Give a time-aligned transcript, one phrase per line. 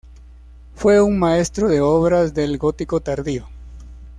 [0.73, 3.47] Fue un maestro de obras del gótico tardío.